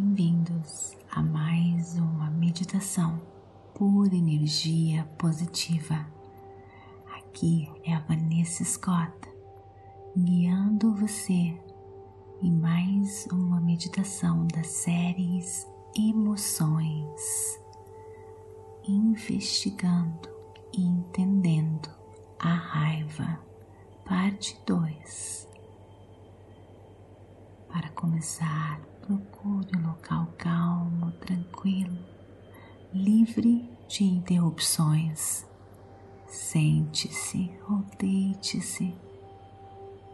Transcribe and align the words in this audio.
Bem-vindos 0.00 0.96
a 1.10 1.20
mais 1.20 1.98
uma 1.98 2.30
meditação 2.30 3.20
por 3.74 4.06
energia 4.14 5.02
positiva. 5.18 6.06
Aqui 7.16 7.68
é 7.82 7.94
a 7.94 7.98
Vanessa 7.98 8.62
Scott 8.62 9.12
guiando 10.16 10.94
você 10.94 11.60
em 12.40 12.52
mais 12.52 13.26
uma 13.32 13.60
meditação 13.60 14.46
das 14.46 14.68
séries 14.68 15.66
Emoções, 15.96 17.60
investigando 18.86 20.28
e 20.72 20.80
entendendo 20.80 21.90
a 22.38 22.54
raiva, 22.54 23.40
parte 24.04 24.56
2. 24.64 25.48
Para 27.68 27.88
começar, 27.90 28.80
procure 29.08 29.74
um 29.74 29.86
local 29.86 30.28
calmo, 30.36 31.10
tranquilo, 31.12 31.96
livre 32.92 33.66
de 33.88 34.04
interrupções. 34.04 35.46
Sente-se 36.26 37.50
ou 37.70 37.82
deite-se, 37.98 38.94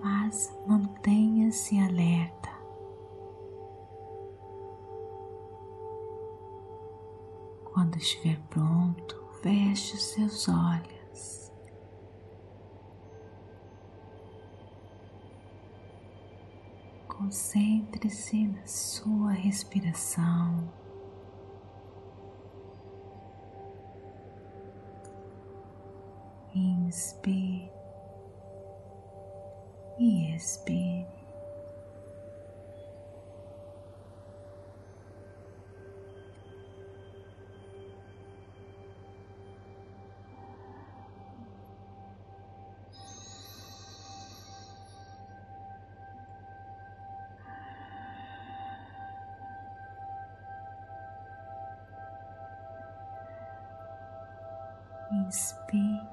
mas 0.00 0.56
mantenha-se 0.68 1.76
alerta. 1.80 2.48
Quando 7.64 7.96
estiver 7.96 8.40
pronto, 8.48 9.20
feche 9.42 9.96
os 9.96 10.02
seus 10.04 10.48
olhos. 10.48 11.45
Concentre-se 17.26 18.46
na 18.46 18.64
sua 18.64 19.32
respiração. 19.32 20.72
Inspire 26.54 27.72
e 29.98 30.36
expire. 30.36 31.25
Inspire 55.26 56.08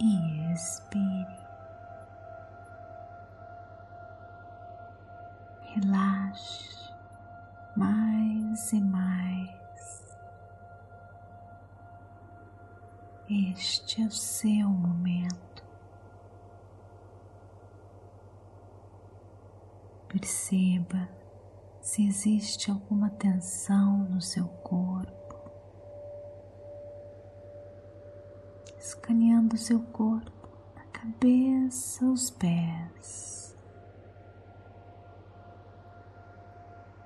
e 0.00 0.52
expire. 0.52 1.44
Relaxe 5.74 6.92
mais 7.76 8.72
e 8.72 8.80
mais. 8.80 10.16
Este 13.28 14.02
é 14.02 14.06
o 14.06 14.10
seu 14.10 14.68
momento. 14.68 15.64
Perceba 20.08 21.08
se 21.80 22.06
existe 22.06 22.70
alguma 22.70 23.10
tensão 23.10 23.98
no 24.04 24.20
seu 24.20 24.46
corpo. 24.46 25.23
Escaneando 28.84 29.56
seu 29.56 29.80
corpo, 29.80 30.46
da 30.74 30.82
cabeça 30.92 32.04
aos 32.04 32.30
pés, 32.30 33.56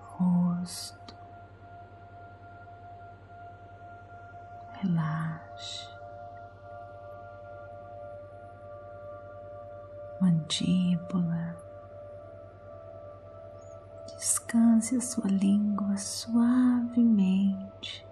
rosto. 0.00 1.16
Relaxe, 4.80 5.88
mandíbula. 10.20 11.56
Descanse 14.16 14.96
a 14.96 15.00
sua 15.00 15.30
língua 15.30 15.96
suavemente. 15.96 18.07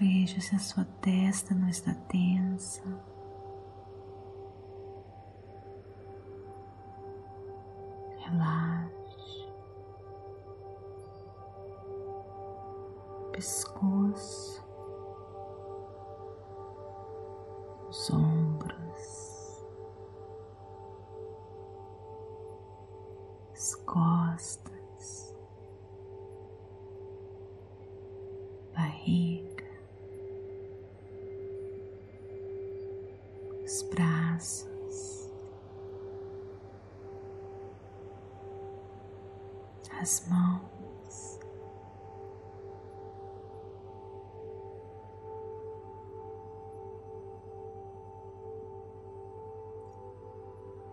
Veja 0.00 0.40
se 0.40 0.54
a 0.54 0.58
sua 0.60 0.84
testa 1.00 1.56
não 1.56 1.68
está 1.68 1.92
tensa. 1.92 2.84
Relaxe. 8.18 9.52
Pescoço. 13.32 14.64
Os 17.88 18.10
ombros. 18.10 19.66
As 23.52 23.74
costas. 23.84 24.77
As 40.08 40.26
mãos. 40.26 41.38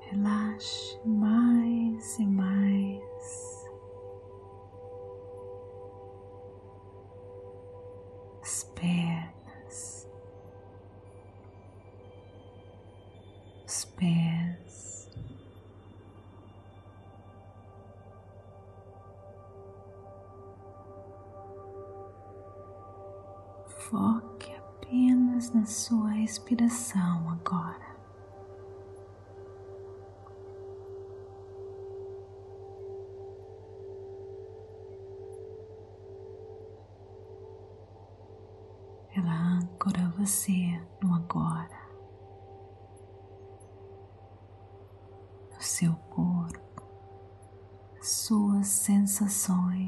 Relaxe 0.01 0.99
mais 1.05 1.44
sua 25.87 26.09
respiração 26.09 27.29
agora. 27.29 27.95
Ela 39.15 39.31
ancora 39.59 40.11
você 40.17 40.81
no 41.03 41.13
agora. 41.13 41.85
seu 45.59 45.93
corpo, 46.09 46.83
suas 48.01 48.65
sensações. 48.67 49.84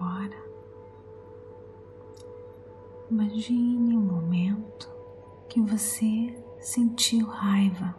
Agora, 0.00 0.42
imagine 3.10 3.94
um 3.94 4.00
momento 4.00 4.88
que 5.46 5.60
você 5.60 6.42
sentiu 6.58 7.26
raiva. 7.26 7.94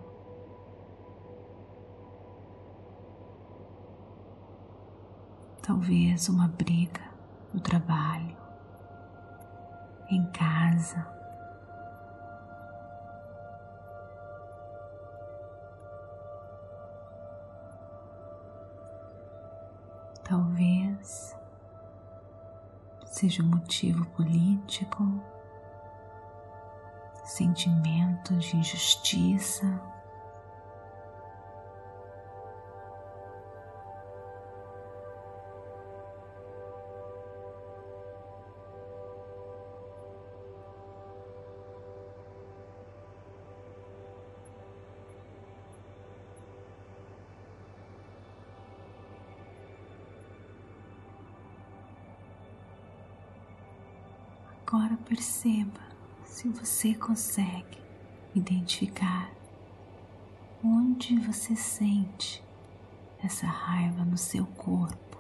Talvez 5.62 6.28
uma 6.28 6.48
briga 6.48 7.04
no 7.54 7.60
trabalho, 7.60 8.36
em 10.10 10.26
casa. 10.32 11.06
Talvez 20.24 21.40
seja 23.22 23.44
um 23.44 23.50
motivo 23.50 24.04
político, 24.18 25.22
sentimentos 27.24 28.46
de 28.46 28.58
injustiça. 28.58 29.80
Agora 54.74 54.96
perceba 54.96 55.82
se 56.24 56.48
você 56.48 56.96
consegue 56.96 57.78
identificar 58.34 59.30
onde 60.64 61.20
você 61.20 61.58
sente 61.58 62.42
essa 63.22 63.46
raiva 63.48 64.06
no 64.06 64.18
seu 64.18 64.46
corpo. 64.46 65.18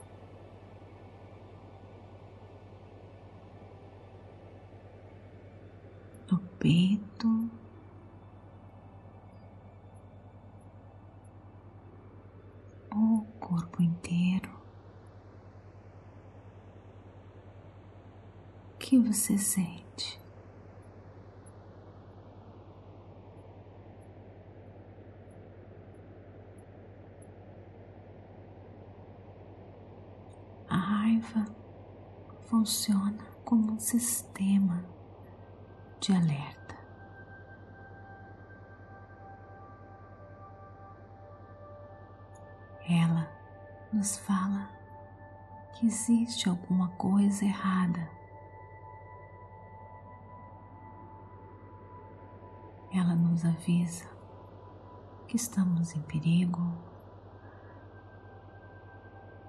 No 6.31 6.39
peito, 6.57 7.51
ou 12.89 13.17
o 13.17 13.25
corpo 13.37 13.83
inteiro. 13.83 14.60
Que 18.91 18.99
você 18.99 19.37
sente? 19.37 20.21
A 30.67 30.75
raiva 30.75 31.45
funciona 32.49 33.25
como 33.45 33.71
um 33.71 33.79
sistema 33.79 34.83
de 36.01 36.11
alerta. 36.11 36.75
Ela 42.89 43.31
nos 43.93 44.17
fala 44.17 44.69
que 45.75 45.87
existe 45.87 46.49
alguma 46.49 46.89
coisa 46.97 47.45
errada 47.45 48.19
ela 52.93 53.15
nos 53.15 53.45
avisa 53.45 54.05
que 55.27 55.37
estamos 55.37 55.95
em 55.95 56.01
perigo 56.01 56.61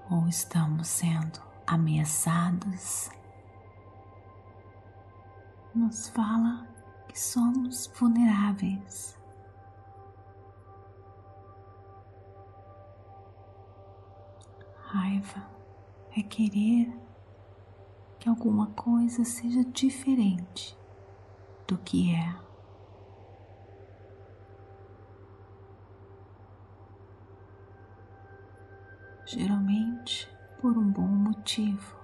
ou 0.09 0.29
estamos 0.29 0.87
sendo 0.89 1.41
ameaçados. 1.67 3.11
Nos 5.75 6.09
fala 6.09 6.69
que 7.09 7.19
somos 7.19 7.91
vulneráveis. 7.99 9.19
Raiva 14.87 15.43
é 16.17 16.23
querer 16.23 16.93
que 18.21 18.29
alguma 18.29 18.69
coisa 18.69 19.25
seja 19.25 19.65
diferente 19.65 20.79
do 21.67 21.79
que 21.79 22.15
é. 22.15 22.52
Geralmente 29.33 30.29
por 30.61 30.77
um 30.77 30.91
bom 30.91 31.07
motivo. 31.07 31.97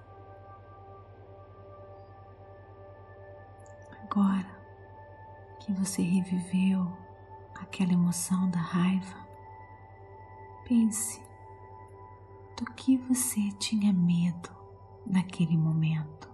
Agora 4.03 4.49
que 5.59 5.71
você 5.73 6.01
reviveu 6.01 6.91
aquela 7.55 7.93
emoção 7.93 8.49
da 8.49 8.59
raiva, 8.59 9.27
pense 10.67 11.21
do 12.57 12.65
que 12.73 12.97
você 12.97 13.51
tinha 13.59 13.93
medo 13.93 14.49
naquele 15.05 15.57
momento. 15.57 16.28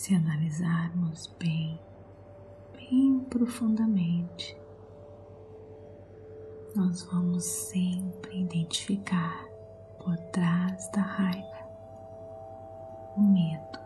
Se 0.00 0.14
analisarmos 0.14 1.26
bem, 1.38 1.78
bem 2.72 3.20
profundamente, 3.28 4.58
nós 6.74 7.02
vamos 7.02 7.44
sempre 7.44 8.40
identificar 8.40 9.44
por 10.02 10.16
trás 10.32 10.90
da 10.92 11.02
raiva 11.02 11.68
o 13.14 13.20
medo 13.20 13.78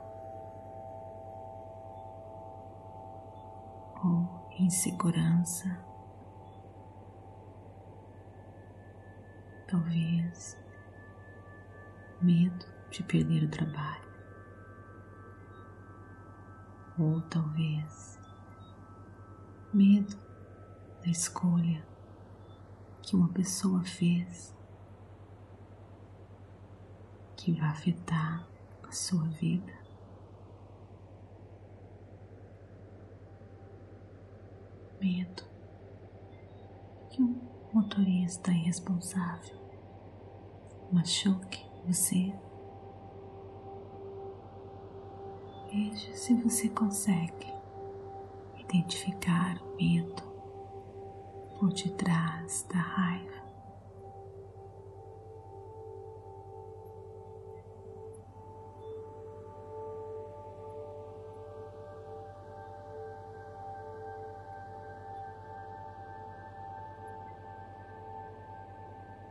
ou 4.05 4.49
insegurança, 4.61 5.85
talvez 9.67 10.57
medo 12.23 12.67
de 12.93 13.03
perder 13.03 13.43
o 13.43 13.51
trabalho 13.51 14.04
ou 16.99 17.21
talvez 17.23 18.19
medo 19.73 20.17
da 21.03 21.11
escolha 21.11 21.85
que 23.03 23.17
uma 23.17 23.29
pessoa 23.29 23.83
fez 23.85 24.55
que 27.37 27.53
vai 27.53 27.69
afetar 27.69 28.49
a 28.89 28.93
sua 28.93 29.27
vida. 29.29 29.73
Medo 34.99 35.43
que 37.11 37.21
um 37.21 37.39
motorista 37.73 38.51
irresponsável 38.51 39.59
machuque 40.91 41.63
você 41.85 42.33
Veja 45.91 46.17
se 46.17 46.33
você 46.33 46.71
consegue 46.71 47.53
identificar 48.59 49.61
o 49.63 49.77
medo 49.77 50.23
por 51.59 51.75
detrás 51.75 52.67
da 52.73 52.79
raiva. 52.79 53.45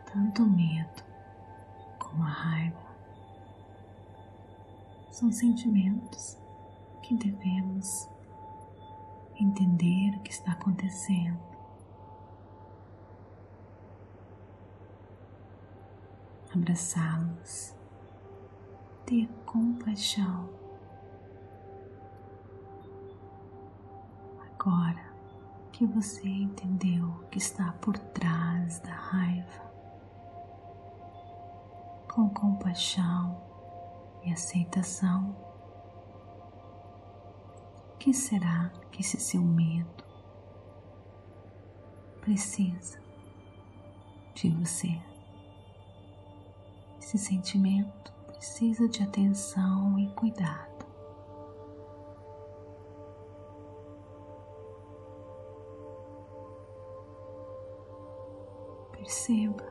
Tanto 0.05 0.43
o 0.43 0.45
medo 0.47 1.03
como 1.97 2.21
a 2.21 2.27
raiva 2.27 2.77
são 5.09 5.31
sentimentos 5.31 6.42
que 7.03 7.13
devemos 7.15 8.09
entender 9.35 10.15
o 10.15 10.21
que 10.21 10.31
está 10.31 10.53
acontecendo. 10.53 11.37
Abraçá-los, 16.55 17.75
ter 19.05 19.27
compaixão. 19.45 20.49
Agora 24.53 25.03
que 25.73 25.85
você 25.85 26.25
entendeu 26.29 27.05
o 27.05 27.27
que 27.27 27.37
está 27.37 27.73
por 27.81 27.97
trás 27.97 28.79
da 28.79 28.93
raiva, 28.93 29.73
com 32.13 32.29
compaixão 32.29 33.41
e 34.23 34.31
aceitação, 34.31 35.52
que 38.03 38.13
será 38.13 38.69
que 38.91 38.99
esse 38.99 39.17
seu 39.17 39.41
medo 39.41 40.03
precisa 42.19 42.99
de 44.35 44.49
você? 44.49 45.01
Esse 46.99 47.17
sentimento 47.17 48.11
precisa 48.27 48.89
de 48.89 49.01
atenção 49.01 49.97
e 49.97 50.09
cuidado. 50.15 50.85
Perceba 58.91 59.63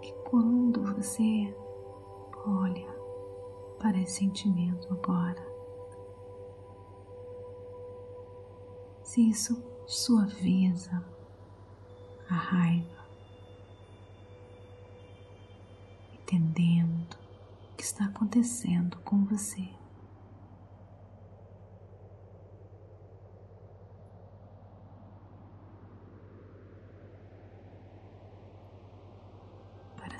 que 0.00 0.12
quando 0.30 0.94
você 0.94 1.52
olha 2.46 2.86
para 3.80 3.98
esse 3.98 4.18
sentimento 4.20 4.92
agora, 4.92 5.49
isso 9.28 9.62
suaviza 9.86 11.04
a 12.28 12.34
raiva, 12.34 13.04
entendendo 16.14 17.18
o 17.72 17.76
que 17.76 17.82
está 17.82 18.04
acontecendo 18.04 18.98
com 19.00 19.24
você. 19.24 19.68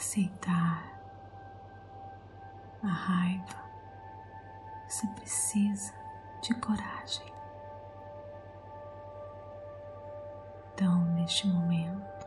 aceitar 0.00 0.83
a 2.83 2.87
raiva, 2.87 3.64
você 4.88 5.07
precisa 5.09 5.92
de 6.42 6.54
coragem. 6.54 7.39
Então, 10.81 11.05
neste 11.13 11.47
momento, 11.47 12.27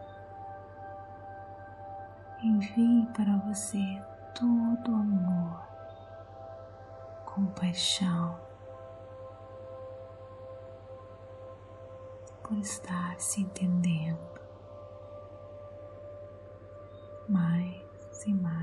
envie 2.43 3.07
para 3.07 3.35
você 3.37 3.99
todo 4.35 4.93
amor, 4.93 5.59
compaixão, 7.25 8.39
por 12.43 12.55
estar 12.59 13.19
se 13.19 13.41
entendendo 13.41 14.39
mais 17.27 18.23
e 18.27 18.33
mais. 18.35 18.62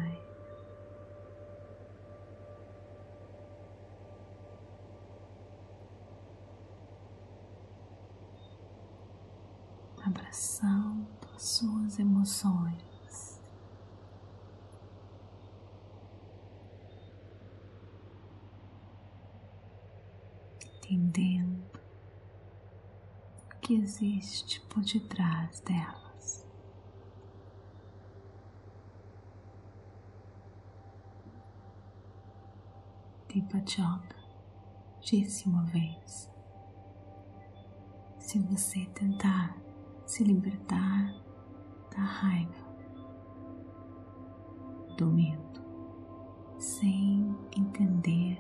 Abraçando 10.11 11.07
as 11.37 11.43
suas 11.43 12.01
emoções. 12.01 13.41
Entendendo 20.79 21.81
o 23.55 23.61
que 23.61 23.75
existe 23.75 24.61
por 24.63 24.83
detrás 24.83 25.61
dela. 25.61 26.11
Deepak 33.29 33.81
disse 35.03 35.49
uma 35.49 35.63
vez: 35.67 36.29
se 38.19 38.41
você 38.41 38.87
tentar 38.87 39.70
se 40.11 40.25
libertar 40.25 41.15
da 41.95 42.03
raiva, 42.03 42.67
do 44.99 45.07
medo, 45.07 45.61
sem 46.59 47.33
entender 47.57 48.37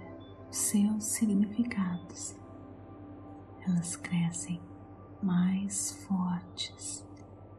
seus 0.50 1.04
significados, 1.04 2.36
elas 3.68 3.94
crescem 3.94 4.60
mais 5.22 5.92
fortes 6.08 7.06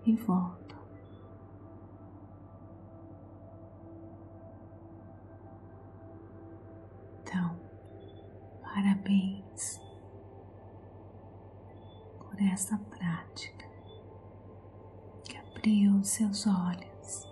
e 0.06 0.13
voltam. 0.18 0.82
Parabéns 8.74 9.80
por 12.18 12.41
essa 12.41 12.77
prática 12.77 13.71
abriu 15.62 16.03
seus 16.03 16.48
olhos 16.48 17.30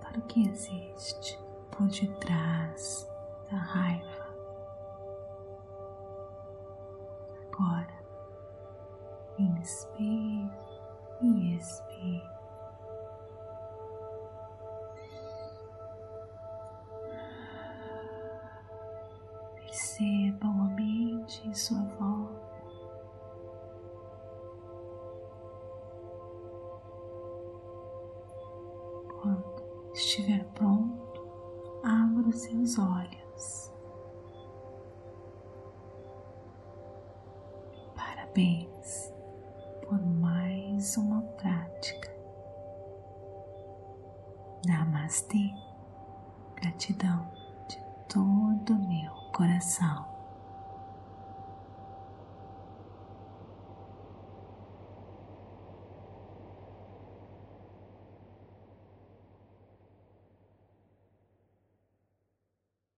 para 0.00 0.18
o 0.18 0.22
que 0.22 0.48
existe 0.48 1.38
por 1.70 1.86
detrás 1.88 3.06
da 3.50 3.58
raiva. 3.58 4.24
Agora, 7.52 7.94
inspire 9.38 10.50
e 11.20 11.56
expire. 11.56 12.22
Perceba 19.56 20.46
o 20.46 20.62
ambiente 20.62 21.46
em 21.46 21.52
sua 21.52 21.82
volta. 21.98 22.23
Parabéns 38.34 39.12
por 39.82 40.04
mais 40.04 40.96
uma 40.96 41.22
prática. 41.22 42.12
Namastê. 44.66 45.52
Gratidão 46.56 47.30
de 47.68 47.78
todo 48.08 48.72
o 48.74 48.88
meu 48.88 49.12
coração. 49.32 50.13